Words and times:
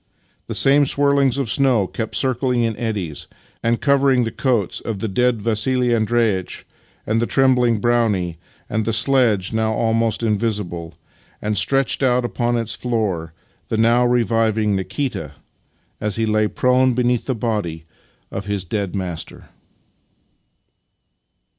The 0.47 0.55
same 0.55 0.87
swirls 0.87 1.37
of 1.37 1.47
snow 1.51 1.85
kept 1.85 2.15
circling 2.15 2.63
in 2.63 2.75
eddies 2.75 3.27
and 3.61 3.79
covering 3.79 4.23
the 4.23 4.31
coats 4.31 4.79
of 4.79 4.97
the 4.97 5.07
dead 5.07 5.43
Vassili 5.43 5.93
Andreitch 5.93 6.65
and 7.05 7.21
the 7.21 7.27
trembling 7.27 7.77
Brownie, 7.79 8.39
the 8.67 8.93
sledge 8.93 9.53
(now 9.53 9.73
almost 9.73 10.23
invisible) 10.23 10.95
and, 11.39 11.55
stretched 11.55 12.01
out 12.01 12.25
upon 12.25 12.57
its 12.57 12.73
floor, 12.73 13.33
the 13.67 13.77
now 13.77 14.03
reviving 14.03 14.75
Nikita 14.75 15.33
as 15.99 16.15
he 16.15 16.25
lay 16.25 16.47
prone 16.47 16.95
beneath 16.95 17.27
the 17.27 17.35
body 17.35 17.85
of 18.31 18.47
his 18.47 18.63
dead 18.63 18.95
master. 18.95 19.49